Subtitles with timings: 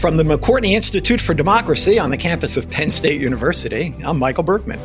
[0.00, 4.44] From the McCourtney Institute for Democracy on the campus of Penn State University, I'm Michael
[4.44, 4.80] Berkman.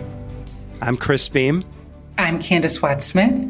[0.82, 1.64] I'm Chris Beem.
[2.18, 3.50] I'm Candis Watts Smith.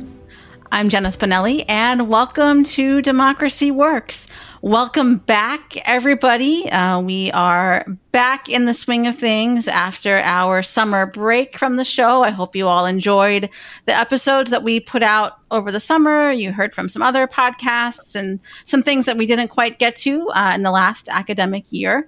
[0.72, 4.28] I'm Jenna Spinelli, and welcome to Democracy Works.
[4.66, 6.68] Welcome back, everybody.
[6.72, 11.86] Uh, we are back in the swing of things after our summer break from the
[11.86, 12.24] show.
[12.24, 13.52] I hope you all enjoyed
[13.86, 16.32] the episodes that we put out over the summer.
[16.32, 20.30] You heard from some other podcasts and some things that we didn't quite get to
[20.30, 22.08] uh, in the last academic year.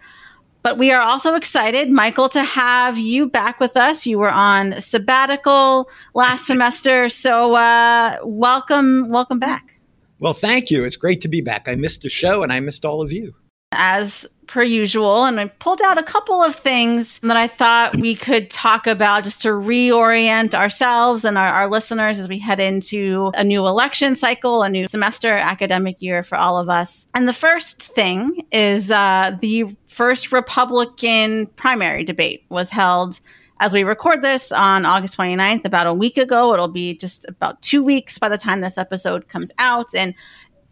[0.64, 4.08] But we are also excited, Michael, to have you back with us.
[4.08, 9.77] You were on sabbatical last semester, so uh, welcome, welcome back.
[10.20, 10.84] Well, thank you.
[10.84, 11.68] It's great to be back.
[11.68, 13.36] I missed the show and I missed all of you.
[13.74, 18.16] As per usual, and I pulled out a couple of things that I thought we
[18.16, 23.32] could talk about just to reorient ourselves and our, our listeners as we head into
[23.36, 27.08] a new election cycle, a new semester, academic year for all of us.
[27.14, 33.20] And the first thing is uh, the first Republican primary debate was held
[33.60, 36.54] as we record this on August 29th, about a week ago.
[36.54, 39.96] It'll be just about two weeks by the time this episode comes out.
[39.96, 40.14] And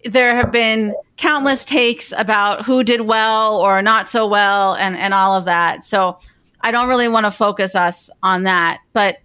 [0.04, 5.14] there have been countless takes about who did well or not so well and, and
[5.14, 5.84] all of that.
[5.84, 6.20] So
[6.62, 8.80] I don't really want to focus us on that.
[8.94, 9.18] But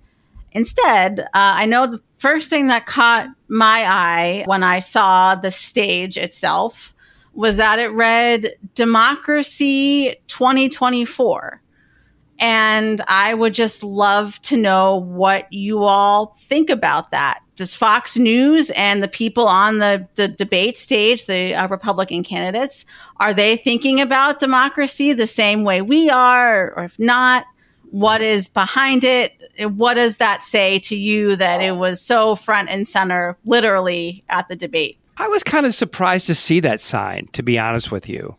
[0.52, 5.50] instead, uh, I know the first thing that caught my eye when I saw the
[5.50, 6.95] stage itself
[7.34, 11.61] was that it read Democracy 2024.
[12.41, 17.40] And I would just love to know what you all think about that.
[17.56, 22.86] Does Fox News and the people on the, the debate stage, the uh, Republican candidates,
[23.18, 26.73] are they thinking about democracy the same way we are?
[26.74, 27.45] Or if not,
[27.90, 29.34] what is behind it?
[29.58, 34.48] What does that say to you that it was so front and center, literally at
[34.48, 34.96] the debate?
[35.18, 38.36] I was kind of surprised to see that sign, to be honest with you,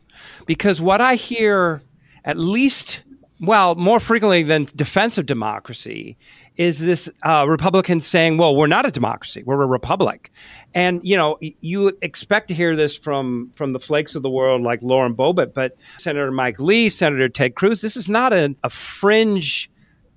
[0.48, 1.84] because what I hear,
[2.26, 3.04] at least
[3.42, 6.16] well, more frequently than defense of democracy,
[6.58, 10.32] is this uh, Republican saying, "Well, we're not a democracy; we're a republic."
[10.76, 14.62] And you know, you expect to hear this from from the flakes of the world
[14.62, 18.70] like Lauren Boebert, but Senator Mike Lee, Senator Ted Cruz, this is not a, a
[18.70, 19.72] fringe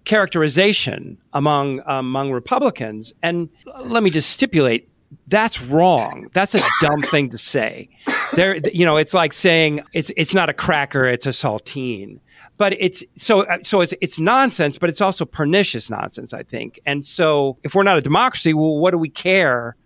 [0.05, 3.15] characterization among among Republicans.
[3.23, 3.49] And
[3.87, 4.89] let me just stipulate
[5.29, 6.29] that's wrong.
[6.33, 7.89] That's a dumb thing to say.
[8.35, 12.21] There, you know, it's like saying it's it's not a cracker, it's a saltine.
[12.57, 16.79] But it's so uh, so it's it's nonsense, but it's also pernicious nonsense, I think.
[16.87, 19.77] And so, if we're not a democracy, well, what do we care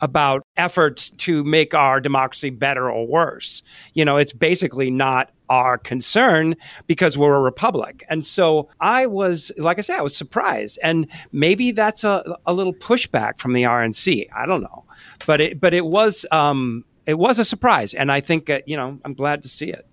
[0.00, 3.62] about efforts to make our democracy better or worse?
[3.94, 6.56] You know, it's basically not our concern
[6.86, 8.04] because we're a republic.
[8.08, 10.78] And so I was, like I said, I was surprised.
[10.82, 14.28] And maybe that's a, a little pushback from the RNC.
[14.34, 14.84] I don't know.
[15.26, 17.92] But it, but it was, um, it was a surprise.
[17.92, 19.86] And I think, uh, you know, I'm glad to see it.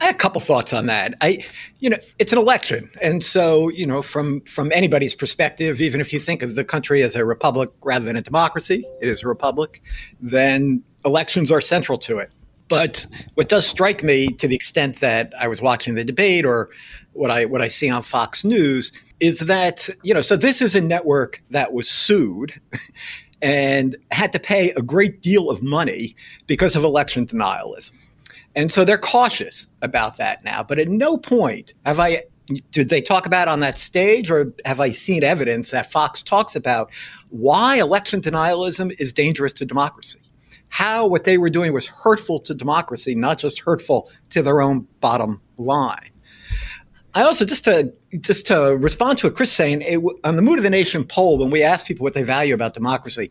[0.00, 1.14] A couple thoughts on that.
[1.20, 1.44] I,
[1.78, 6.12] you know, it's an election, and so you know, from from anybody's perspective, even if
[6.12, 9.28] you think of the country as a republic rather than a democracy, it is a
[9.28, 9.82] republic.
[10.20, 12.30] Then elections are central to it.
[12.68, 16.70] But what does strike me, to the extent that I was watching the debate or
[17.12, 20.74] what I what I see on Fox News, is that you know, so this is
[20.74, 22.60] a network that was sued.
[23.42, 26.14] and had to pay a great deal of money
[26.46, 27.92] because of election denialism.
[28.56, 30.62] And so they're cautious about that now.
[30.62, 32.24] But at no point have I
[32.72, 36.56] did they talk about on that stage or have I seen evidence that Fox talks
[36.56, 36.90] about
[37.28, 40.18] why election denialism is dangerous to democracy?
[40.70, 44.86] how what they were doing was hurtful to democracy, not just hurtful to their own
[45.00, 46.10] bottom line.
[47.12, 50.58] I also just to just to respond to what Chris saying it, on the Mood
[50.58, 53.30] of the Nation poll, when we ask people what they value about democracy,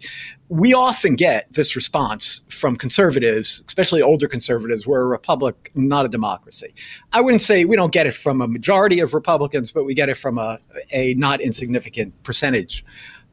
[0.50, 4.86] we often get this response from conservatives, especially older conservatives.
[4.86, 6.74] We're a republic, not a democracy.
[7.14, 10.10] I wouldn't say we don't get it from a majority of Republicans, but we get
[10.10, 10.60] it from a,
[10.92, 12.84] a not insignificant percentage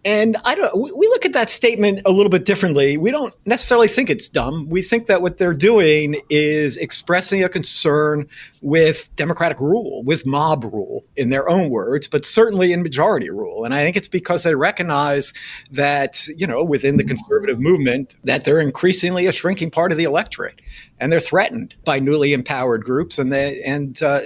[0.07, 0.97] And I don't.
[0.97, 2.97] We look at that statement a little bit differently.
[2.97, 4.69] We don't necessarily think it's dumb.
[4.69, 8.29] We think that what they're doing is expressing a concern
[8.63, 13.65] with democratic rule, with mob rule, in their own words, but certainly in majority rule.
[13.65, 15.33] And I think it's because they recognize
[15.73, 20.05] that you know within the conservative movement that they're increasingly a shrinking part of the
[20.05, 20.61] electorate,
[21.01, 24.21] and they're threatened by newly empowered groups, and they and uh,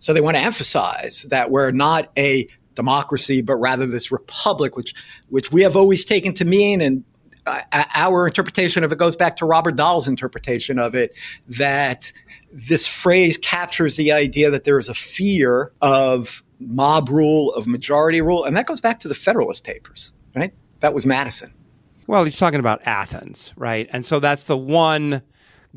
[0.00, 2.48] so they want to emphasize that we're not a
[2.80, 4.94] democracy, but rather this republic, which
[5.28, 7.04] which we have always taken to mean, and
[7.46, 7.62] uh,
[7.94, 11.12] our interpretation of it goes back to Robert Dahl's interpretation of it
[11.46, 12.12] that
[12.52, 18.20] this phrase captures the idea that there is a fear of mob rule, of majority
[18.20, 20.52] rule, and that goes back to the Federalist Papers, right?
[20.80, 21.52] That was Madison.
[22.06, 23.88] Well, he's talking about Athens, right?
[23.92, 25.22] And so that's the one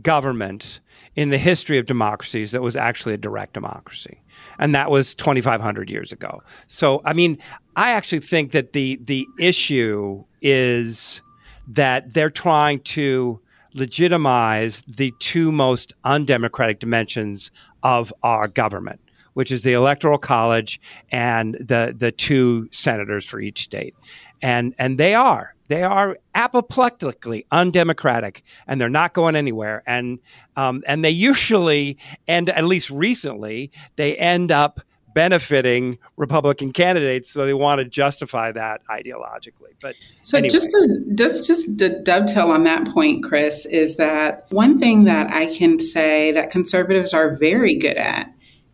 [0.02, 0.80] government
[1.16, 4.22] in the history of democracies that was actually a direct democracy.
[4.58, 6.42] And that was 2500 years ago.
[6.68, 7.38] So i mean
[7.76, 11.22] i actually think that the the issue is
[11.68, 13.40] that they're trying to
[13.74, 17.52] legitimize the two most undemocratic dimensions
[17.82, 19.00] of our government
[19.34, 20.80] which is the electoral college
[21.12, 23.96] and the the two senators for each state
[24.44, 29.82] and and they are they are apoplectically undemocratic, and they're not going anywhere.
[29.88, 30.20] And
[30.56, 31.98] um, and they usually,
[32.28, 34.82] and at least recently, they end up
[35.16, 39.74] benefiting Republican candidates, so they want to justify that ideologically.
[39.82, 40.50] But so anyway.
[40.50, 45.32] just to just just to dovetail on that point, Chris, is that one thing that
[45.32, 48.32] I can say that conservatives are very good at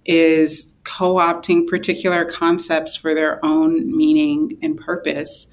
[0.09, 5.47] is co-opting particular concepts for their own meaning and purpose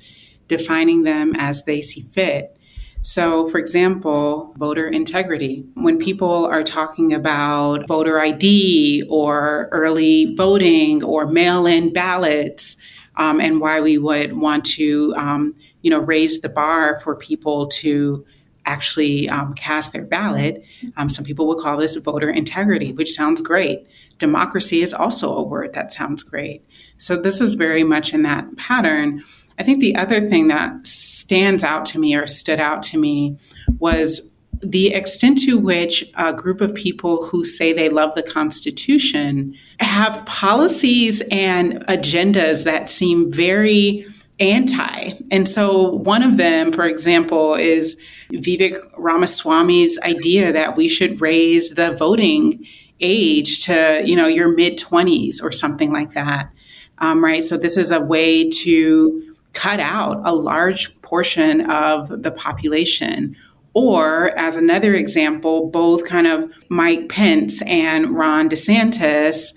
[0.48, 2.56] defining them as they see fit.
[3.02, 5.64] So, for example, voter integrity.
[5.74, 12.76] When people are talking about voter ID or early voting or mail in ballots,
[13.16, 17.66] um, and why we would want to, um, you know, raise the bar for people
[17.68, 18.24] to
[18.66, 20.62] actually um, cast their ballot.
[20.96, 23.86] Um, some people will call this voter integrity, which sounds great.
[24.18, 26.64] Democracy is also a word that sounds great.
[26.98, 29.22] So this is very much in that pattern.
[29.58, 33.38] I think the other thing that stands out to me or stood out to me
[33.78, 34.30] was
[34.62, 40.24] the extent to which a group of people who say they love the Constitution have
[40.24, 44.06] policies and agendas that seem very
[44.38, 45.12] anti.
[45.30, 47.96] And so one of them, for example, is
[48.32, 52.66] Vivek Ramaswamy's idea that we should raise the voting
[53.00, 56.50] age to, you know, your mid 20s or something like that.
[56.98, 57.44] Um, right.
[57.44, 63.36] So this is a way to cut out a large portion of the population.
[63.74, 69.52] Or, as another example, both kind of Mike Pence and Ron DeSantis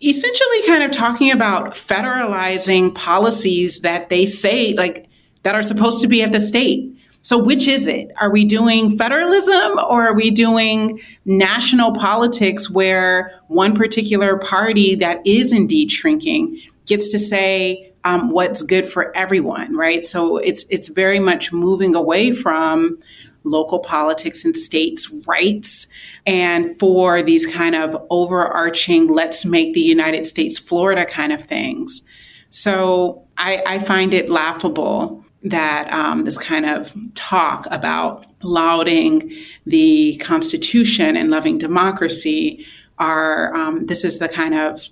[0.00, 5.08] essentially kind of talking about federalizing policies that they say, like,
[5.42, 6.96] that are supposed to be at the state.
[7.22, 8.10] So, which is it?
[8.20, 15.24] Are we doing federalism or are we doing national politics where one particular party that
[15.24, 20.04] is indeed shrinking gets to say, um, what's good for everyone, right?
[20.04, 22.98] So it's it's very much moving away from
[23.44, 25.86] local politics and states' rights
[26.26, 32.02] and for these kind of overarching let's make the United States Florida kind of things.
[32.50, 39.32] So I, I find it laughable that um, this kind of talk about lauding
[39.66, 42.66] the Constitution and loving democracy
[42.98, 44.88] are um, this is the kind of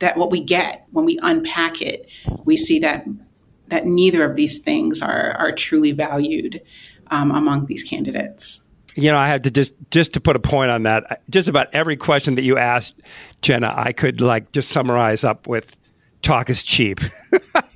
[0.00, 2.08] that what we get when we unpack it,
[2.44, 3.06] we see that
[3.68, 6.60] that neither of these things are are truly valued
[7.10, 8.66] um, among these candidates.
[8.96, 11.22] You know, I have to just just to put a point on that.
[11.30, 12.94] Just about every question that you asked,
[13.40, 15.76] Jenna, I could like just summarize up with
[16.22, 17.00] talk is cheap.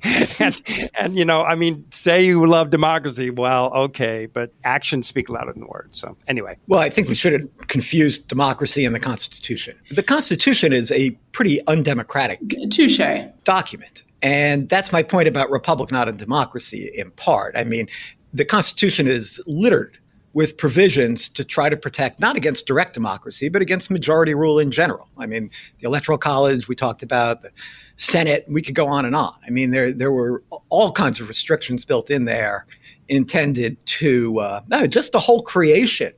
[0.39, 0.61] and,
[0.99, 3.29] and, you know, I mean, say you love democracy.
[3.29, 5.99] Well, okay, but actions speak louder than words.
[5.99, 6.57] So, anyway.
[6.67, 9.79] Well, I think we should have confused democracy and the Constitution.
[9.91, 13.01] The Constitution is a pretty undemocratic touche
[13.43, 14.03] document.
[14.21, 17.55] And that's my point about republic, not a democracy, in part.
[17.57, 17.87] I mean,
[18.33, 19.97] the Constitution is littered
[20.33, 24.69] with provisions to try to protect not against direct democracy, but against majority rule in
[24.69, 25.07] general.
[25.17, 25.49] I mean,
[25.79, 27.51] the Electoral College we talked about, the
[27.97, 29.35] Senate, we could go on and on.
[29.45, 32.65] I mean, there there were all kinds of restrictions built in there
[33.07, 36.11] intended to uh, no, just the whole creation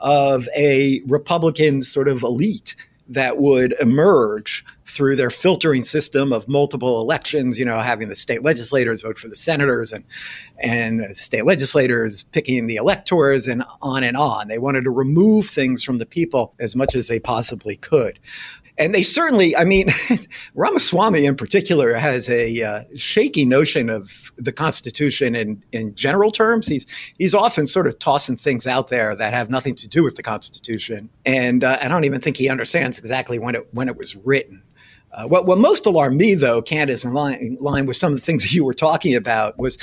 [0.00, 2.74] of a Republican sort of elite
[3.08, 8.42] that would emerge through their filtering system of multiple elections, you know, having the state
[8.42, 10.04] legislators vote for the senators and
[10.58, 14.48] and state legislators picking the electors and on and on.
[14.48, 18.18] They wanted to remove things from the people as much as they possibly could.
[18.78, 19.88] And they certainly, I mean,
[20.54, 26.68] Ramaswamy in particular has a uh, shaky notion of the Constitution in, in general terms.
[26.68, 26.86] He's
[27.18, 30.22] he's often sort of tossing things out there that have nothing to do with the
[30.22, 34.16] Constitution, and uh, I don't even think he understands exactly when it when it was
[34.16, 34.62] written.
[35.12, 38.18] Uh, what, what most alarmed me, though, Candis, in line, in line with some of
[38.18, 39.76] the things that you were talking about, was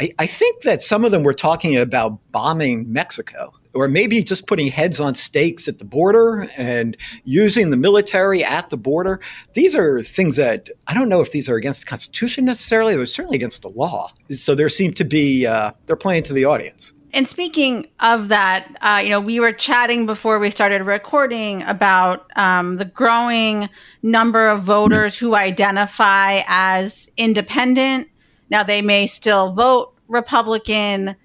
[0.00, 4.46] I, I think that some of them were talking about bombing Mexico or maybe just
[4.46, 9.20] putting heads on stakes at the border and using the military at the border.
[9.54, 12.96] These are things that I don't know if these are against the Constitution necessarily.
[12.96, 14.10] They're certainly against the law.
[14.34, 16.94] So there seem to be, uh, they're playing to the audience.
[17.12, 22.30] And speaking of that, uh, you know, we were chatting before we started recording about
[22.36, 23.70] um, the growing
[24.02, 28.08] number of voters who identify as independent.
[28.50, 31.16] Now, they may still vote Republican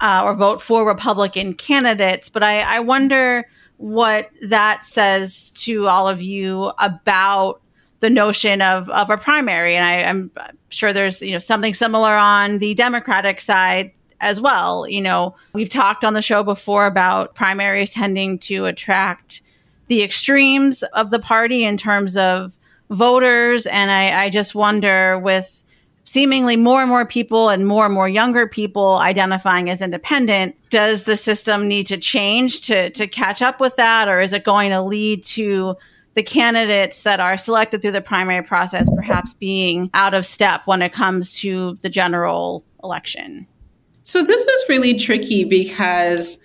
[0.00, 3.48] uh, or vote for Republican candidates, but I, I wonder
[3.78, 7.60] what that says to all of you about
[8.00, 9.74] the notion of, of a primary.
[9.76, 10.30] And I, I'm
[10.68, 14.88] sure there's you know something similar on the Democratic side as well.
[14.88, 19.42] You know, we've talked on the show before about primaries tending to attract
[19.88, 22.56] the extremes of the party in terms of
[22.90, 23.66] voters.
[23.66, 25.64] And I, I just wonder with
[26.06, 31.02] seemingly more and more people and more and more younger people identifying as independent, does
[31.02, 34.08] the system need to change to, to catch up with that?
[34.08, 35.76] Or is it going to lead to
[36.14, 40.80] the candidates that are selected through the primary process perhaps being out of step when
[40.80, 43.46] it comes to the general election?
[44.02, 46.38] So this is really tricky because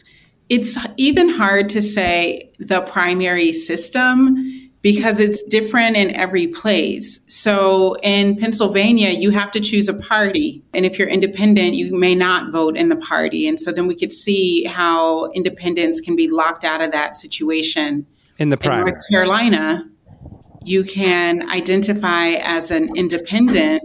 [0.49, 7.19] it's even hard to say the primary system because it's different in every place.
[7.27, 10.63] So in Pennsylvania, you have to choose a party.
[10.73, 13.47] And if you're independent, you may not vote in the party.
[13.47, 18.07] And so then we could see how independents can be locked out of that situation.
[18.39, 18.81] In the primary.
[18.81, 19.87] In North Carolina,
[20.63, 23.83] you can identify as an independent,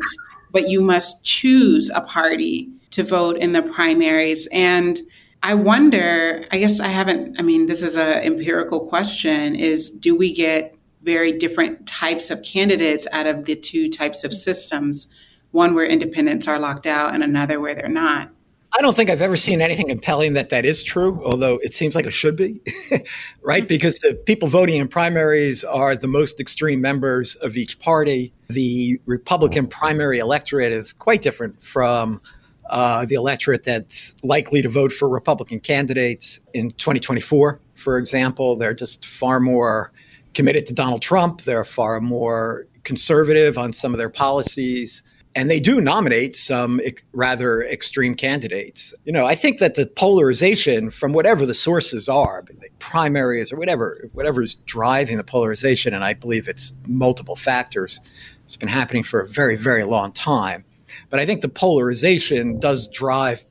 [0.50, 4.48] but you must choose a party to vote in the primaries.
[4.50, 4.98] And
[5.42, 10.16] I wonder, I guess I haven't, I mean, this is an empirical question is do
[10.16, 15.08] we get very different types of candidates out of the two types of systems,
[15.50, 18.30] one where independents are locked out and another where they're not?
[18.72, 21.94] I don't think I've ever seen anything compelling that that is true, although it seems
[21.94, 22.60] like it should be,
[23.42, 23.66] right?
[23.66, 28.34] Because the people voting in primaries are the most extreme members of each party.
[28.48, 32.20] The Republican primary electorate is quite different from
[32.68, 38.56] uh, the electorate that's likely to vote for Republican candidates in 2024, for example.
[38.56, 39.92] They're just far more
[40.36, 41.42] committed to Donald Trump.
[41.42, 45.02] They're far more conservative on some of their policies.
[45.34, 46.80] And they do nominate some
[47.12, 48.94] rather extreme candidates.
[49.04, 52.44] You know, I think that the polarization from whatever the sources are,
[52.78, 58.00] primaries or whatever, whatever is driving the polarization, and I believe it's multiple factors,
[58.44, 60.64] it's been happening for a very, very long time
[61.10, 63.44] but I think the polarization does drive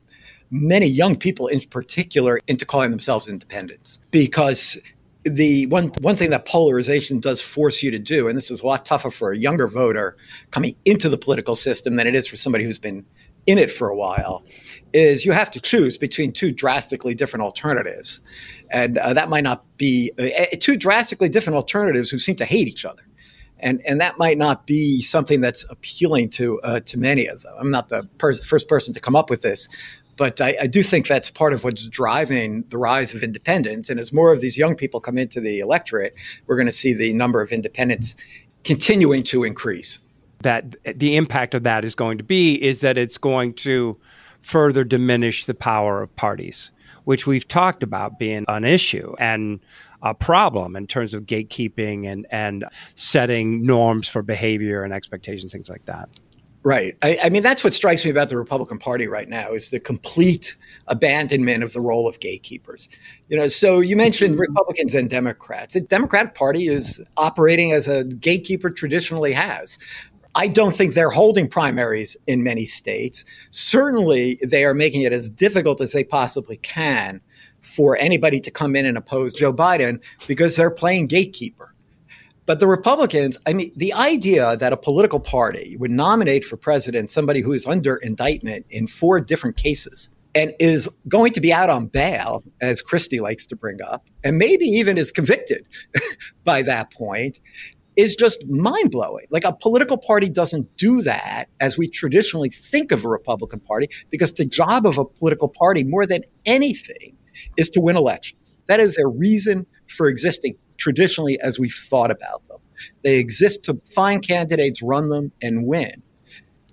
[0.50, 4.78] many young people in particular into calling themselves independents because
[5.26, 8.66] the one one thing that polarization does force you to do, and this is a
[8.66, 10.16] lot tougher for a younger voter
[10.50, 13.04] coming into the political system than it is for somebody who's been
[13.46, 14.44] in it for a while,
[14.92, 18.20] is you have to choose between two drastically different alternatives,
[18.70, 22.68] and uh, that might not be uh, two drastically different alternatives who seem to hate
[22.68, 23.02] each other
[23.58, 27.54] and and that might not be something that's appealing to uh, to many of them.
[27.58, 29.68] I'm not the first person to come up with this,
[30.16, 33.90] but I, I, do think that's part of what's driving the rise of independence.
[33.90, 36.14] And as more of these young people come into the electorate,
[36.46, 38.16] we're going to see the number of independents
[38.64, 40.00] continuing to increase.
[40.40, 43.98] That the impact of that is going to be is that it's going to
[44.42, 46.70] further diminish the power of parties,
[47.04, 49.60] which we've talked about being an issue and
[50.02, 55.68] a problem in terms of gatekeeping and, and setting norms for behavior and expectations, things
[55.68, 56.08] like that.
[56.66, 56.96] Right.
[57.00, 59.78] I, I, mean, that's what strikes me about the Republican Party right now is the
[59.78, 60.56] complete
[60.88, 62.88] abandonment of the role of gatekeepers.
[63.28, 64.40] You know, so you mentioned mm-hmm.
[64.40, 65.74] Republicans and Democrats.
[65.74, 69.78] The Democratic Party is operating as a gatekeeper traditionally has.
[70.34, 73.24] I don't think they're holding primaries in many states.
[73.52, 77.20] Certainly, they are making it as difficult as they possibly can
[77.62, 81.75] for anybody to come in and oppose Joe Biden because they're playing gatekeeper.
[82.46, 87.10] But the Republicans, I mean, the idea that a political party would nominate for president
[87.10, 91.70] somebody who is under indictment in four different cases and is going to be out
[91.70, 95.66] on bail, as Christie likes to bring up, and maybe even is convicted
[96.44, 97.40] by that point,
[97.96, 99.26] is just mind blowing.
[99.30, 103.88] Like a political party doesn't do that as we traditionally think of a Republican Party,
[104.10, 107.16] because the job of a political party, more than anything,
[107.56, 108.56] is to win elections.
[108.68, 112.58] That is a reason for existing traditionally as we've thought about them.
[113.02, 116.02] They exist to find candidates, run them, and win.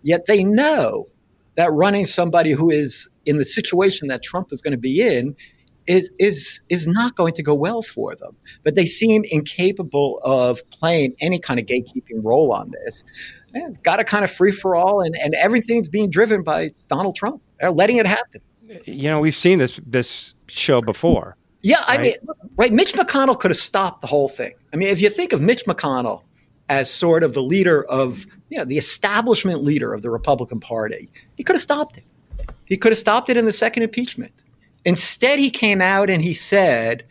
[0.02, 1.08] Yet they know
[1.56, 5.36] that running somebody who is in the situation that Trump is going to be in
[5.88, 8.36] is is is not going to go well for them.
[8.64, 13.04] But they seem incapable of playing any kind of gatekeeping role on this.
[13.84, 17.42] got a kind of free for all, and, and everything's being driven by Donald Trump.
[17.60, 18.42] They're letting it happen.
[18.86, 21.38] You know, we've seen this this show before.
[21.64, 22.02] Yeah, I right?
[22.02, 22.16] mean,
[22.58, 22.74] right.
[22.74, 24.54] Mitch McConnell could have stopped the whole thing.
[24.74, 26.24] I mean, if you think of Mitch McConnell
[26.70, 31.10] as sort of the leader of, you know, the establishment leader of the Republican Party,
[31.36, 32.06] he could have stopped it.
[32.66, 34.34] He could have stopped it in the second impeachment.
[34.84, 37.06] Instead, he came out and he said,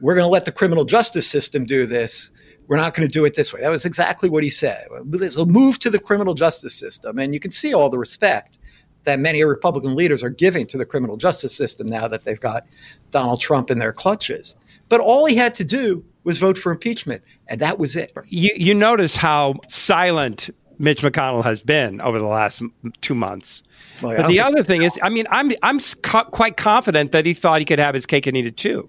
[0.00, 2.30] We're going to let the criminal justice system do this.
[2.68, 3.60] We're not going to do it this way.
[3.60, 4.86] That was exactly what he said.
[5.30, 7.18] So move to the criminal justice system.
[7.18, 8.58] And you can see all the respect
[9.04, 12.66] that many Republican leaders are giving to the criminal justice system now that they've got
[13.10, 14.56] Donald Trump in their clutches.
[14.88, 18.12] But all he had to do was vote for impeachment, and that was it.
[18.26, 22.62] You, you notice how silent Mitch McConnell has been over the last
[23.00, 23.62] two months.
[24.02, 27.34] Well, but the other thing is, I mean, I'm I'm co- quite confident that he
[27.34, 28.88] thought he could have his cake and eat it too.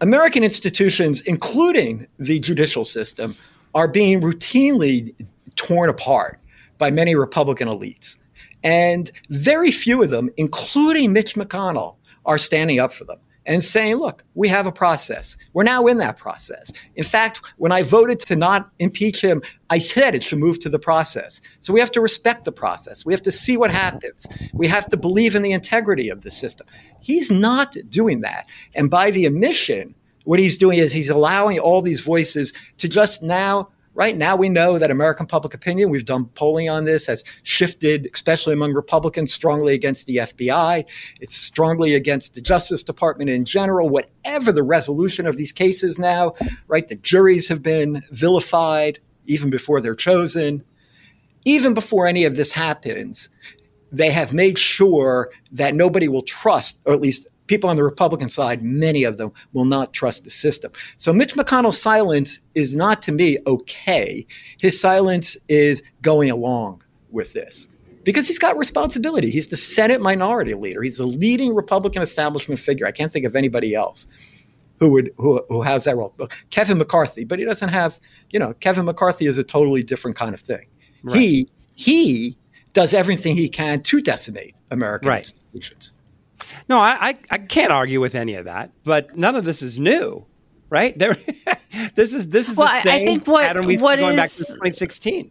[0.00, 3.36] American institutions, including the judicial system,
[3.74, 5.14] are being routinely
[5.56, 6.38] torn apart
[6.78, 8.16] by many Republican elites.
[8.62, 13.96] And very few of them, including Mitch McConnell, are standing up for them and saying,
[13.96, 15.36] look, we have a process.
[15.54, 16.70] We're now in that process.
[16.96, 20.68] In fact, when I voted to not impeach him, I said it should move to
[20.68, 21.40] the process.
[21.60, 23.06] So we have to respect the process.
[23.06, 24.26] We have to see what happens.
[24.52, 26.66] We have to believe in the integrity of the system.
[27.00, 28.46] He's not doing that.
[28.74, 33.22] And by the omission, what he's doing is he's allowing all these voices to just
[33.22, 37.24] now right now we know that American public opinion, we've done polling on this, has
[37.42, 40.84] shifted, especially among Republicans, strongly against the FBI.
[41.20, 43.88] It's strongly against the Justice Department in general.
[43.88, 46.34] Whatever the resolution of these cases now,
[46.68, 46.86] right?
[46.86, 50.64] The juries have been vilified even before they're chosen.
[51.44, 53.30] Even before any of this happens,
[53.92, 58.28] they have made sure that nobody will trust, or at least people on the Republican
[58.28, 60.70] side, many of them will not trust the system.
[60.96, 64.24] So Mitch McConnell's silence is not to me okay.
[64.60, 67.66] His silence is going along with this
[68.04, 69.30] because he's got responsibility.
[69.30, 70.80] He's the Senate minority leader.
[70.80, 72.86] He's the leading Republican establishment figure.
[72.86, 74.06] I can't think of anybody else
[74.78, 76.14] who would who, who has that role.
[76.50, 77.98] Kevin McCarthy, but he doesn't have,
[78.30, 80.68] you know, Kevin McCarthy is a totally different kind of thing.
[81.02, 81.18] Right.
[81.18, 82.36] He he
[82.74, 85.32] does everything he can to decimate American right.
[85.52, 85.94] institutions.
[86.68, 89.78] No, I, I, I can't argue with any of that, but none of this is
[89.78, 90.24] new,
[90.68, 90.96] right?
[90.98, 91.16] There,
[91.94, 94.16] this is this is well, the same I think what, pattern we've what going is,
[94.16, 95.30] back to 2016.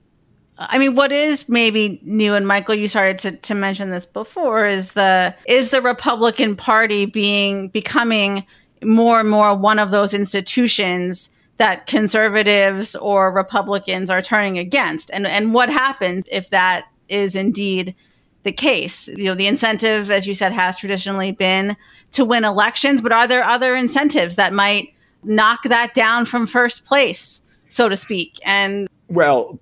[0.59, 4.65] I mean, what is maybe new, and Michael, you started to, to mention this before,
[4.65, 8.45] is the is the Republican Party being becoming
[8.83, 15.25] more and more one of those institutions that conservatives or Republicans are turning against, and
[15.25, 17.95] and what happens if that is indeed
[18.43, 19.07] the case.
[19.09, 21.75] You know, the incentive, as you said, has traditionally been
[22.11, 26.85] to win elections, but are there other incentives that might knock that down from first
[26.85, 28.37] place, so to speak?
[28.45, 29.59] And well,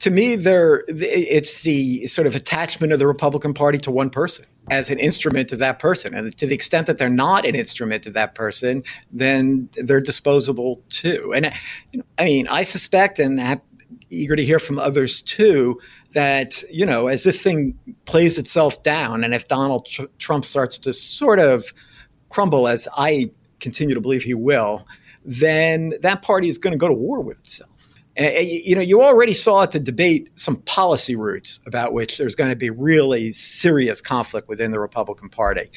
[0.00, 4.46] to me, there it's the sort of attachment of the Republican Party to one person
[4.70, 8.06] as an instrument of that person, and to the extent that they're not an instrument
[8.06, 11.32] of that person, then they're disposable too.
[11.34, 11.52] And
[12.18, 13.60] I mean, I suspect, and I'm
[14.12, 15.80] eager to hear from others too,
[16.12, 20.78] that you know as this thing plays itself down and if donald Tr- trump starts
[20.78, 21.72] to sort of
[22.28, 24.86] crumble as i continue to believe he will
[25.24, 27.70] then that party is going to go to war with itself.
[28.16, 32.34] And, you know you already saw at the debate some policy routes about which there's
[32.34, 35.70] going to be really serious conflict within the republican party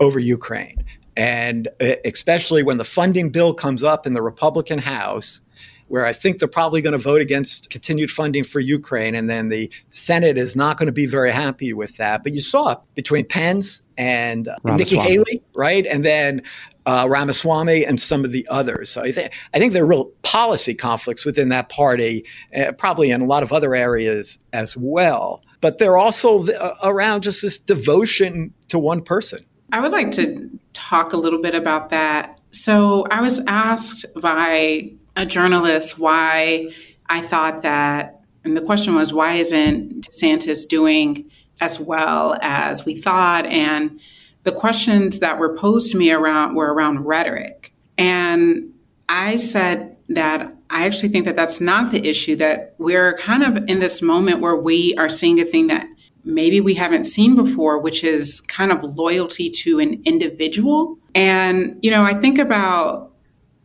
[0.00, 0.84] over ukraine.
[1.16, 1.68] And
[2.04, 5.40] especially when the funding bill comes up in the republican house
[5.88, 9.14] where I think they're probably going to vote against continued funding for Ukraine.
[9.14, 12.22] And then the Senate is not going to be very happy with that.
[12.22, 15.84] But you saw it between Pence and uh, Nikki Haley, right?
[15.86, 16.42] And then
[16.86, 18.90] uh, Ramaswamy and some of the others.
[18.90, 22.24] So I, th- I think there are real policy conflicts within that party,
[22.56, 25.42] uh, probably in a lot of other areas as well.
[25.60, 29.44] But they're also th- uh, around just this devotion to one person.
[29.70, 32.40] I would like to talk a little bit about that.
[32.52, 36.72] So I was asked by a journalist why
[37.08, 42.96] I thought that, and the question was, why isn't DeSantis doing as well as we
[42.96, 43.44] thought?
[43.46, 44.00] And
[44.44, 47.74] the questions that were posed to me around were around rhetoric.
[47.98, 48.72] And
[49.08, 53.68] I said that I actually think that that's not the issue, that we're kind of
[53.68, 55.86] in this moment where we are seeing a thing that
[56.24, 60.96] maybe we haven't seen before, which is kind of loyalty to an individual.
[61.14, 63.12] And, you know, I think about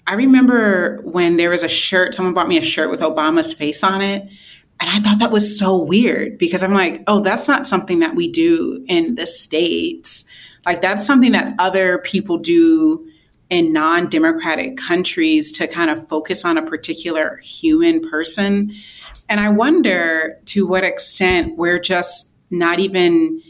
[0.06, 3.84] I remember when there was a shirt, someone bought me a shirt with Obama's face
[3.84, 4.28] on it.
[4.80, 8.16] And I thought that was so weird because I'm like, oh, that's not something that
[8.16, 10.26] we do in the States.
[10.66, 13.08] Like, that's something that other people do
[13.50, 18.74] in non democratic countries to kind of focus on a particular human person.
[19.30, 23.42] And I wonder to what extent we're just not even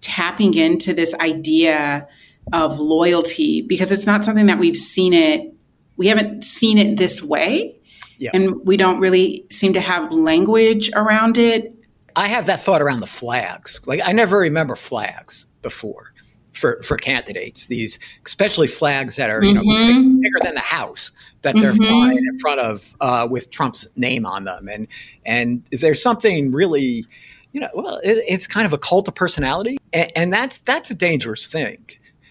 [0.00, 2.06] tapping into this idea
[2.52, 5.53] of loyalty because it's not something that we've seen it
[5.96, 7.76] we haven't seen it this way.
[8.18, 8.30] Yeah.
[8.32, 11.74] And we don't really seem to have language around it.
[12.16, 13.80] I have that thought around the flags.
[13.86, 16.14] Like I never remember flags before
[16.54, 17.66] for, for candidates.
[17.66, 20.12] These especially flags that are you mm-hmm.
[20.12, 21.82] know bigger than the house that they're mm-hmm.
[21.82, 24.88] flying in front of uh, with Trump's name on them, and
[25.26, 27.04] and there's something really,
[27.52, 30.90] you know, well, it, it's kind of a cult of personality, and, and that's that's
[30.90, 31.84] a dangerous thing,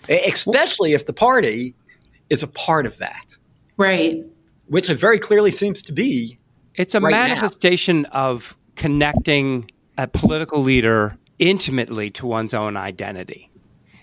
[0.10, 1.76] especially if the party
[2.30, 3.38] is a part of that.
[3.78, 4.24] Right.
[4.68, 6.38] Which it very clearly seems to be.
[6.76, 8.10] It's a right manifestation now.
[8.12, 13.50] of connecting a political leader intimately to one's own identity.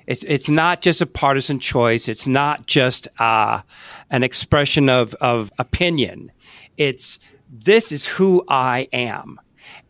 [0.06, 2.08] It's, it's not just a partisan choice.
[2.08, 3.62] It's not just uh,
[4.10, 6.32] an expression of, of opinion.
[6.76, 9.40] It's this is who I am.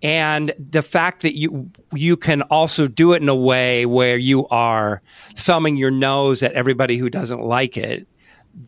[0.02, 4.46] And the fact that you you can also do it in a way where you
[4.48, 5.02] are
[5.36, 8.06] thumbing your nose at everybody who doesn't like it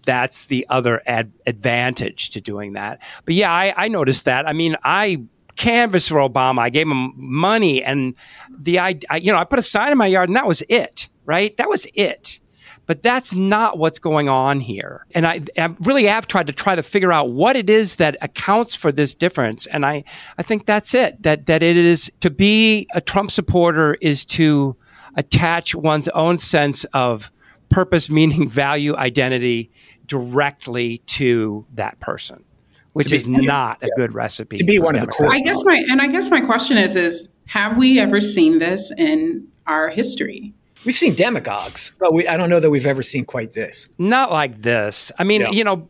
[0.05, 3.01] that's the other ad- advantage to doing that.
[3.25, 4.49] But yeah, I, I noticed that.
[4.49, 5.23] I mean, I
[5.57, 6.61] canvassed for Obama.
[6.61, 8.15] I gave him money, and
[8.51, 10.63] the I, I, you know I put a sign in my yard, and that was
[10.69, 11.09] it.
[11.25, 12.41] Right, that was it.
[12.87, 15.07] But that's not what's going on here.
[15.13, 18.17] And I, I really have tried to try to figure out what it is that
[18.21, 19.67] accounts for this difference.
[19.67, 20.03] And I,
[20.37, 21.23] I think that's it.
[21.23, 24.77] That that it is to be a Trump supporter is to
[25.15, 27.31] attach one's own sense of
[27.73, 29.71] purpose, meaning, value, identity
[30.07, 32.45] directly to that person,
[32.93, 33.89] which be, is not yeah.
[33.89, 35.33] a good recipe to be one of the core.
[35.33, 38.93] I guess my and I guess my question is is have we ever seen this
[38.97, 40.55] in our history?
[40.85, 43.89] We've seen demagogues, but we, I don't know that we've ever seen quite this.
[43.99, 45.13] Not like this.
[45.17, 45.51] I mean, yeah.
[45.51, 45.89] you know,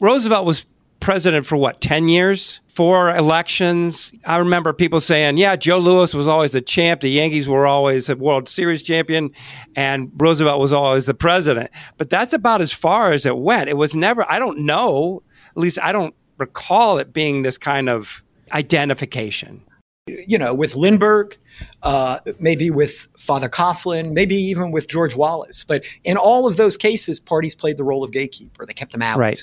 [0.00, 0.66] Roosevelt was
[1.04, 2.60] president for what, 10 years?
[2.66, 4.10] Four elections.
[4.24, 7.02] I remember people saying, yeah, Joe Louis was always the champ.
[7.02, 9.30] The Yankees were always the World Series champion
[9.76, 11.70] and Roosevelt was always the president.
[11.98, 13.68] But that's about as far as it went.
[13.68, 17.90] It was never, I don't know, at least I don't recall it being this kind
[17.90, 19.62] of identification.
[20.06, 21.36] You know, with Lindbergh,
[21.82, 25.64] uh, maybe with Father Coughlin, maybe even with George Wallace.
[25.64, 28.64] But in all of those cases, parties played the role of gatekeeper.
[28.66, 29.18] They kept them out.
[29.18, 29.42] Right.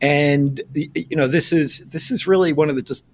[0.00, 3.04] And you know, this is this is really one of the just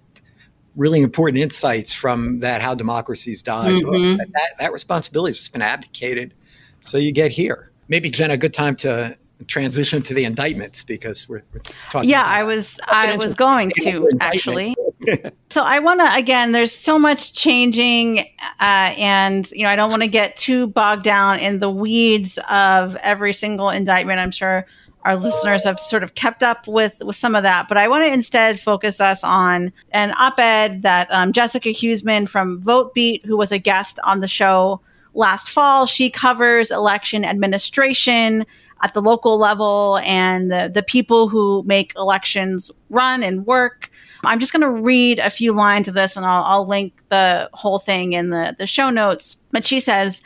[0.75, 3.73] really important insights from that how democracies died.
[3.73, 4.17] Mm-hmm.
[4.17, 6.33] That, that responsibility has been abdicated.
[6.81, 7.71] So you get here.
[7.87, 9.17] Maybe Jen, a good time to
[9.47, 12.09] transition to the indictments because we're, we're talking.
[12.09, 14.75] Yeah, I was I was going to actually.
[15.49, 16.51] so I want to again.
[16.51, 18.19] There's so much changing,
[18.59, 22.39] uh, and you know I don't want to get too bogged down in the weeds
[22.49, 24.19] of every single indictment.
[24.19, 24.65] I'm sure
[25.03, 27.67] our listeners have sort of kept up with with some of that.
[27.67, 32.61] But I want to instead focus us on an op-ed that um, Jessica Huseman from
[32.61, 34.81] Votebeat, who was a guest on the show
[35.13, 38.45] last fall, she covers election administration
[38.83, 43.91] at the local level and the, the people who make elections run and work.
[44.23, 47.49] I'm just going to read a few lines of this and I'll, I'll link the
[47.53, 49.37] whole thing in the, the show notes.
[49.51, 50.21] But she says,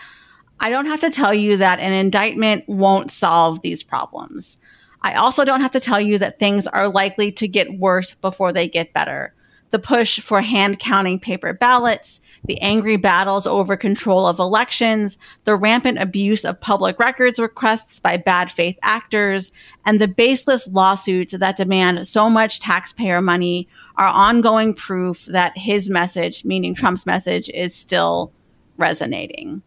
[0.60, 4.58] I don't have to tell you that an indictment won't solve these problems.
[5.06, 8.52] I also don't have to tell you that things are likely to get worse before
[8.52, 9.36] they get better.
[9.70, 15.56] The push for hand counting paper ballots, the angry battles over control of elections, the
[15.56, 19.52] rampant abuse of public records requests by bad faith actors,
[19.86, 25.88] and the baseless lawsuits that demand so much taxpayer money are ongoing proof that his
[25.88, 28.32] message, meaning Trump's message, is still
[28.78, 29.62] resonating.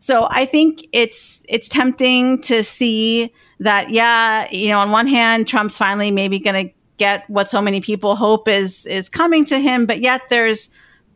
[0.00, 5.48] So I think it's it's tempting to see that yeah, you know, on one hand,
[5.48, 9.58] Trump's finally maybe going to get what so many people hope is is coming to
[9.58, 10.70] him, but yet there's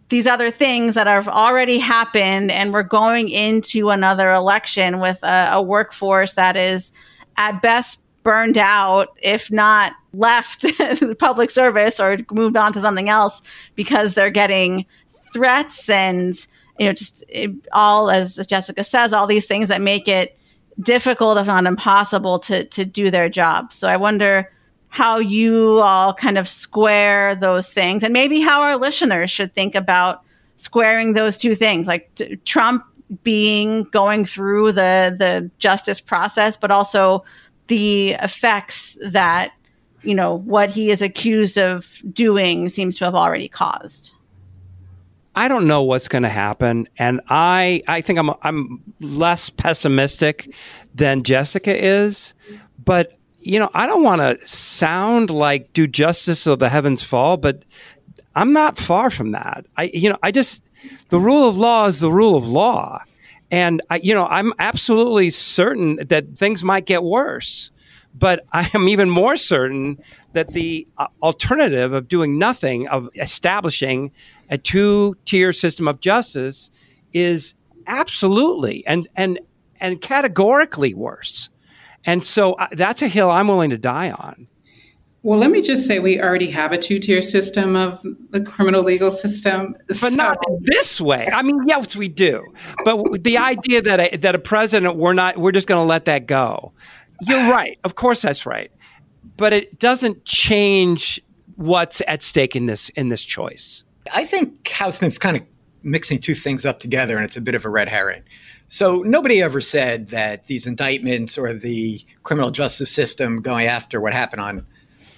[0.08, 5.50] these other things that have already happened, and we're going into another election with a,
[5.52, 6.92] a workforce that is
[7.36, 13.08] at best burned out, if not left the public service or moved on to something
[13.08, 13.42] else
[13.74, 14.84] because they're getting
[15.32, 16.46] threats and
[16.82, 20.36] you know, just it, all as, Jessica says, all these things that make it
[20.80, 23.72] difficult, if not impossible, to to do their job.
[23.72, 24.50] So I wonder
[24.88, 29.76] how you all kind of square those things, and maybe how our listeners should think
[29.76, 30.22] about
[30.56, 32.84] squaring those two things, like t- Trump
[33.22, 37.22] being going through the the justice process, but also
[37.68, 39.52] the effects that
[40.02, 44.10] you know, what he is accused of doing seems to have already caused.
[45.34, 50.54] I don't know what's going to happen, and I I think I'm I'm less pessimistic
[50.94, 52.34] than Jessica is,
[52.84, 57.38] but you know I don't want to sound like do justice so the heavens fall,
[57.38, 57.64] but
[58.34, 59.64] I'm not far from that.
[59.76, 60.62] I you know I just
[61.08, 63.02] the rule of law is the rule of law,
[63.50, 67.70] and I you know I'm absolutely certain that things might get worse.
[68.14, 69.98] But I am even more certain
[70.32, 74.12] that the uh, alternative of doing nothing, of establishing
[74.50, 76.70] a two tier system of justice,
[77.12, 77.54] is
[77.86, 79.38] absolutely and, and,
[79.80, 81.50] and categorically worse.
[82.04, 84.48] And so uh, that's a hill I'm willing to die on.
[85.24, 88.82] Well, let me just say we already have a two tier system of the criminal
[88.82, 89.76] legal system.
[89.86, 90.08] But so.
[90.08, 91.28] not this way.
[91.32, 92.44] I mean, yes, we do.
[92.84, 96.06] But the idea that a, that a president, we're not, we're just going to let
[96.06, 96.72] that go.
[97.26, 97.78] You're right.
[97.84, 98.70] Of course, that's right.
[99.36, 101.20] But it doesn't change
[101.56, 103.84] what's at stake in this in this choice.
[104.12, 105.42] I think Huseman's kind of
[105.82, 108.22] mixing two things up together, and it's a bit of a red herring.
[108.68, 114.12] So nobody ever said that these indictments or the criminal justice system going after what
[114.12, 114.66] happened on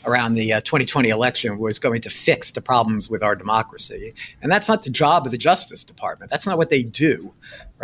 [0.07, 4.13] around the uh, 2020 election was going to fix the problems with our democracy.
[4.43, 6.31] And that's not the job of the Justice Department.
[6.31, 7.33] That's not what they do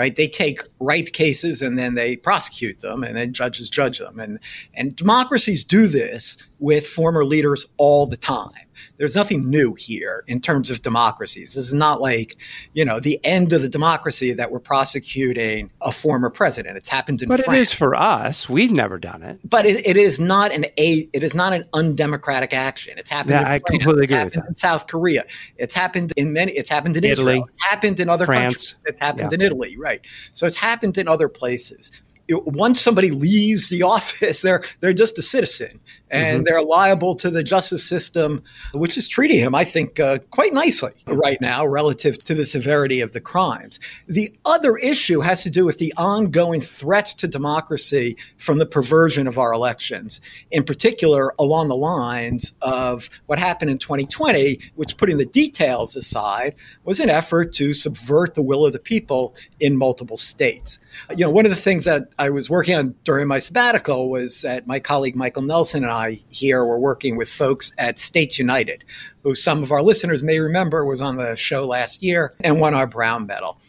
[0.00, 0.16] right?
[0.16, 4.18] They take ripe cases and then they prosecute them, and then judges judge them.
[4.18, 4.38] And
[4.72, 8.66] and democracies do this with former leaders all the time.
[8.98, 11.54] There's nothing new here in terms of democracies.
[11.54, 12.36] This is not like,
[12.74, 16.76] you know, the end of the democracy that we're prosecuting a former president.
[16.76, 17.58] It's happened in France, but France.
[17.58, 18.48] it is for us.
[18.48, 19.38] We've never done it.
[19.48, 22.94] But it, it is not an a it is not an undemocratic action.
[22.98, 23.64] It's happened yeah, in I France.
[23.70, 24.48] completely it's agree happened with that.
[24.48, 25.24] in South Korea.
[25.56, 27.46] It's happened in many it's happened in Italy, Israel.
[27.48, 28.72] It's happened in other France.
[28.72, 28.76] countries.
[28.86, 29.34] It's happened Yeah.
[29.36, 30.00] in Italy, right?
[30.32, 31.90] So it's happened in other places.
[32.28, 36.44] Once somebody leaves the office, they're they're just a citizen, and Mm-hmm.
[36.44, 38.42] they're liable to the justice system,
[38.72, 43.00] which is treating him, I think, uh, quite nicely right now relative to the severity
[43.00, 43.78] of the crimes.
[44.06, 49.26] The other issue has to do with the ongoing threats to democracy from the perversion
[49.26, 50.20] of our elections,
[50.50, 56.54] in particular along the lines of what happened in 2020, which, putting the details aside,
[56.84, 60.78] was an effort to subvert the will of the people in multiple states.
[61.10, 64.42] You know, one of the things that I was working on during my sabbatical was
[64.42, 68.84] that my colleague Michael Nelson and I here were working with folks at States United,
[69.22, 72.74] who some of our listeners may remember was on the show last year and won
[72.74, 73.60] our Brown Medal.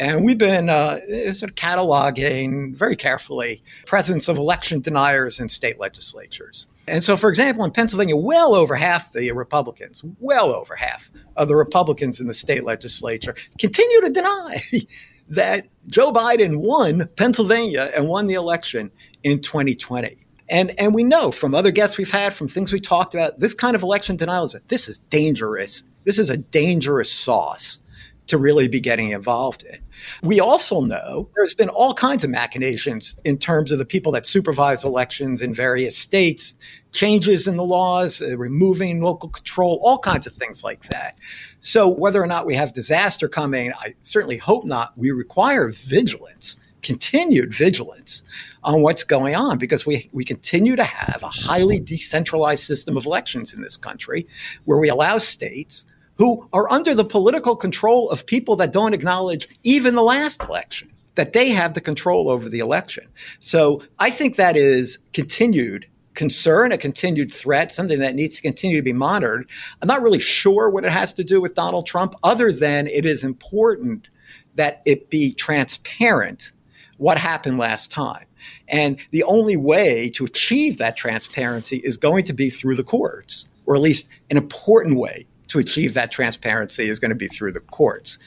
[0.00, 1.00] And we've been uh,
[1.32, 6.68] sort of cataloging very carefully presence of election deniers in state legislatures.
[6.88, 11.48] And so, for example, in Pennsylvania, well over half the Republicans, well over half of
[11.48, 14.60] the Republicans in the state legislature continue to deny
[15.28, 18.90] that Joe Biden won Pennsylvania and won the election
[19.22, 20.16] in 2020.
[20.50, 23.54] And, and we know from other guests we've had, from things we talked about, this
[23.54, 25.84] kind of election denial is this is dangerous.
[26.04, 27.78] This is a dangerous sauce
[28.26, 29.78] to really be getting involved in.
[30.22, 34.26] We also know there's been all kinds of machinations in terms of the people that
[34.26, 36.54] supervise elections in various states,
[36.92, 41.18] changes in the laws, uh, removing local control, all kinds of things like that.
[41.60, 44.96] So, whether or not we have disaster coming, I certainly hope not.
[44.96, 48.22] We require vigilance, continued vigilance
[48.62, 53.06] on what's going on because we, we continue to have a highly decentralized system of
[53.06, 54.26] elections in this country
[54.64, 55.84] where we allow states
[56.16, 60.90] who are under the political control of people that don't acknowledge even the last election,
[61.14, 63.06] that they have the control over the election.
[63.40, 68.76] So I think that is continued concern, a continued threat, something that needs to continue
[68.76, 69.48] to be monitored.
[69.80, 73.06] I'm not really sure what it has to do with Donald Trump, other than it
[73.06, 74.08] is important
[74.56, 76.52] that it be transparent
[77.00, 78.26] what happened last time.
[78.68, 83.48] And the only way to achieve that transparency is going to be through the courts,
[83.64, 87.52] or at least an important way to achieve that transparency is going to be through
[87.52, 88.18] the courts.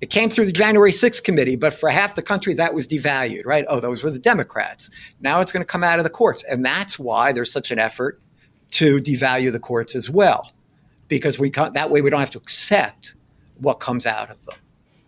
[0.00, 3.44] It came through the January 6th committee, but for half the country, that was devalued,
[3.44, 3.66] right?
[3.68, 4.90] Oh, those were the Democrats.
[5.20, 6.44] Now it's going to come out of the courts.
[6.44, 8.22] And that's why there's such an effort
[8.72, 10.50] to devalue the courts as well,
[11.08, 13.14] because we that way we don't have to accept
[13.58, 14.56] what comes out of them.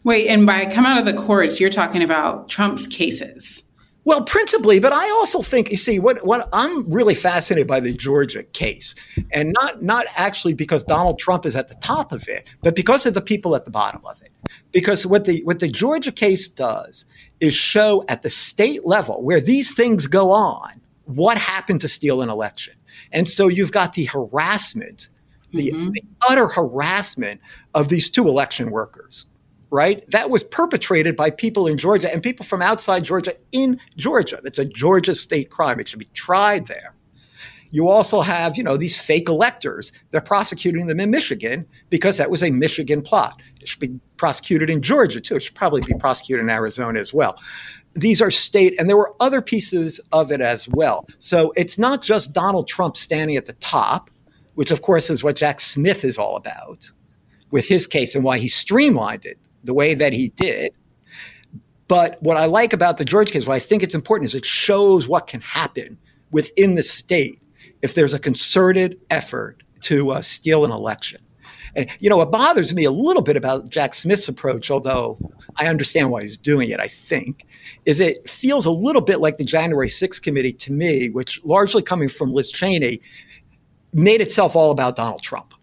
[0.05, 3.65] Wait, and by come out of the courts, you're talking about Trump's cases.
[4.05, 7.93] Well, principally, but I also think you see what what I'm really fascinated by the
[7.93, 8.95] Georgia case,
[9.31, 13.05] and not not actually because Donald Trump is at the top of it, but because
[13.05, 14.33] of the people at the bottom of it.
[14.73, 17.05] Because what the what the Georgia case does
[17.41, 22.23] is show at the state level where these things go on what happened to steal
[22.23, 22.75] an election,
[23.13, 25.11] and so you've got the harassment,
[25.53, 25.91] the, mm-hmm.
[25.91, 27.41] the utter harassment
[27.75, 29.27] of these two election workers
[29.71, 30.09] right?
[30.11, 34.41] That was perpetrated by people in Georgia and people from outside Georgia in Georgia.
[34.43, 35.81] That's a Georgia state crime.
[35.81, 36.95] It should be tried there.
[37.73, 39.93] You also have, you know, these fake electors.
[40.11, 43.41] They're prosecuting them in Michigan because that was a Michigan plot.
[43.61, 45.37] It should be prosecuted in Georgia too.
[45.37, 47.41] It should probably be prosecuted in Arizona as well.
[47.95, 51.07] These are state, and there were other pieces of it as well.
[51.19, 54.11] So it's not just Donald Trump standing at the top,
[54.55, 56.91] which of course is what Jack Smith is all about
[57.51, 60.73] with his case and why he streamlined it the way that he did.
[61.89, 64.45] But what I like about the George case, what I think it's important, is it
[64.45, 65.99] shows what can happen
[66.31, 67.41] within the state
[67.83, 71.21] if there's a concerted effort to uh, steal an election.
[71.75, 75.19] And you know, what bothers me a little bit about Jack Smith's approach, although
[75.57, 77.47] I understand why he's doing it, I think,
[77.87, 81.83] is it feels a little bit like the January 6th committee to me, which largely
[81.83, 83.01] coming from Liz Cheney,
[83.93, 85.55] made itself all about Donald Trump.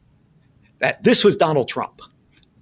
[0.79, 2.01] That this was Donald Trump.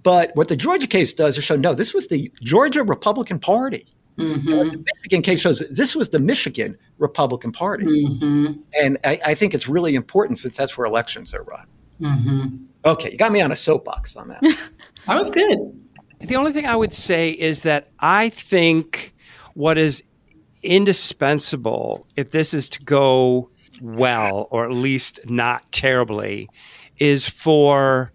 [0.06, 3.88] But what the Georgia case does is show no, this was the Georgia Republican Party.
[4.16, 4.46] Mm-hmm.
[4.46, 7.86] the Michigan case shows this was the Michigan Republican Party.
[7.86, 8.52] Mm-hmm.
[8.80, 11.66] And I, I, think it's really important since that's where elections are run.
[12.00, 12.56] Mm-hmm.
[12.84, 14.42] Okay, you got me on a soapbox on that.
[15.06, 15.58] that was good.
[16.20, 19.12] The only thing I would say is that I think
[19.54, 20.04] what is
[20.62, 23.50] indispensable if this is to go
[23.82, 26.48] well, or at least not terribly,
[26.96, 28.12] is for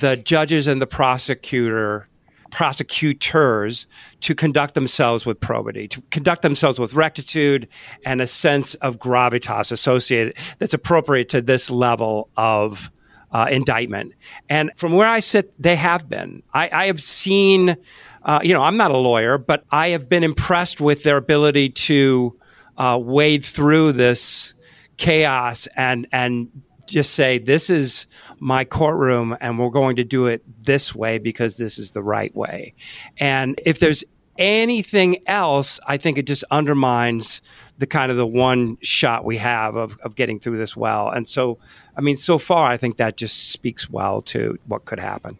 [0.00, 2.08] the judges and the prosecutor
[2.52, 3.86] prosecutors
[4.20, 7.66] to conduct themselves with probity, to conduct themselves with rectitude
[8.04, 12.92] and a sense of gravitas associated that's appropriate to this level of
[13.32, 14.12] uh, indictment.
[14.48, 16.42] And from where I sit, they have been.
[16.52, 17.76] I, I have seen,
[18.22, 21.70] uh, you know, I'm not a lawyer, but I have been impressed with their ability
[21.70, 22.38] to
[22.76, 24.54] uh, wade through this
[24.98, 26.48] chaos and and
[26.92, 28.06] just say this is
[28.38, 32.34] my courtroom and we're going to do it this way because this is the right
[32.36, 32.74] way.
[33.18, 34.04] And if there's
[34.38, 37.42] anything else, I think it just undermines
[37.78, 41.08] the kind of the one shot we have of, of getting through this well.
[41.08, 41.58] And so,
[41.96, 45.38] I mean, so far, I think that just speaks well to what could happen.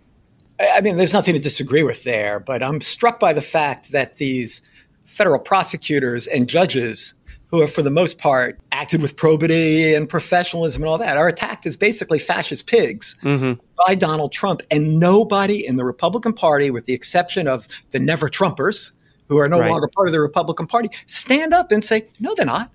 [0.59, 4.17] I mean, there's nothing to disagree with there, but I'm struck by the fact that
[4.17, 4.63] these
[5.05, 7.15] federal prosecutors and judges
[7.53, 11.29] who have, for the most part, acted with probity and professionalism and all that, are
[11.29, 13.61] attacked as basically fascist pigs mm-hmm.
[13.87, 14.63] by Donald Trump.
[14.71, 18.93] And nobody in the Republican Party, with the exception of the never Trumpers,
[19.29, 19.71] who are no right.
[19.71, 22.73] longer part of the Republican Party, stand up and say, no, they're not.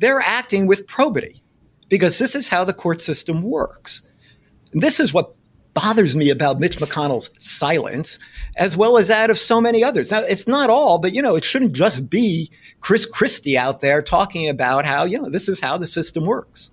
[0.00, 1.40] They're acting with probity
[1.88, 4.02] because this is how the court system works.
[4.72, 5.36] And this is what
[5.74, 8.18] bothers me about Mitch McConnell's silence,
[8.56, 10.10] as well as that of so many others.
[10.10, 14.02] Now, it's not all, but you know, it shouldn't just be Chris Christie out there
[14.02, 16.72] talking about how you know this is how the system works.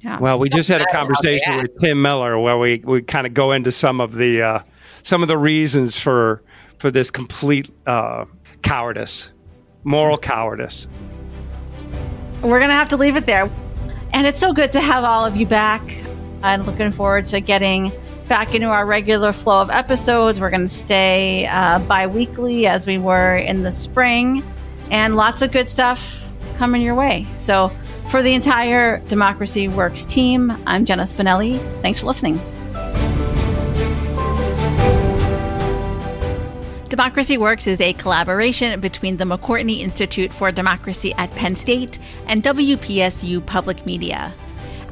[0.00, 0.18] Yeah.
[0.18, 3.52] Well, we just had a conversation with Tim Miller where we, we kind of go
[3.52, 4.62] into some of the uh,
[5.02, 6.42] some of the reasons for
[6.78, 8.24] for this complete uh,
[8.62, 9.30] cowardice,
[9.84, 10.86] moral cowardice.
[12.42, 13.50] We're gonna have to leave it there,
[14.12, 15.82] and it's so good to have all of you back.
[16.42, 17.92] I'm looking forward to getting
[18.30, 20.40] back into our regular flow of episodes.
[20.40, 24.44] We're going to stay uh, bi weekly as we were in the spring,
[24.88, 26.24] and lots of good stuff
[26.56, 27.26] coming your way.
[27.36, 27.72] So,
[28.08, 31.58] for the entire Democracy Works team, I'm Jenna Spinelli.
[31.82, 32.40] Thanks for listening.
[36.88, 42.44] Democracy Works is a collaboration between the McCourtney Institute for Democracy at Penn State and
[42.44, 44.32] WPSU Public Media.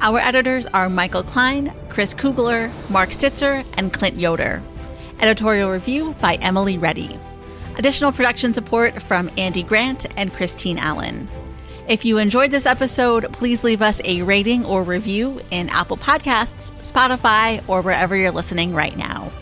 [0.01, 4.63] Our editors are Michael Klein, Chris Kugler, Mark Stitzer, and Clint Yoder.
[5.19, 7.19] Editorial review by Emily Reddy.
[7.77, 11.29] Additional production support from Andy Grant and Christine Allen.
[11.89, 16.71] If you enjoyed this episode, please leave us a rating or review in Apple Podcasts,
[16.81, 19.33] Spotify, or wherever you're listening right now.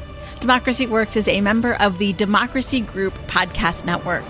[0.40, 4.25] Democracy Works is a member of the Democracy Group Podcast Network.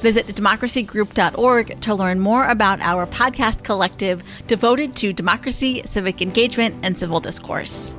[0.00, 6.96] Visit democracygroup.org to learn more about our podcast collective devoted to democracy, civic engagement, and
[6.96, 7.94] civil discourse.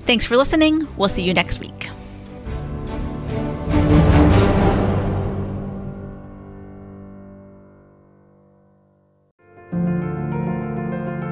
[0.00, 0.88] Thanks for listening.
[0.96, 1.90] We'll see you next week.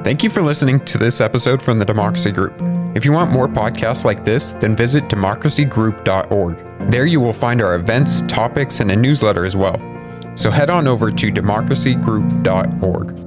[0.04, 2.54] Thank you for listening to this episode from the Democracy Group.
[2.94, 6.90] If you want more podcasts like this, then visit democracygroup.org.
[6.90, 9.95] There you will find our events, topics, and a newsletter as well.
[10.36, 13.25] So head on over to democracygroup.org.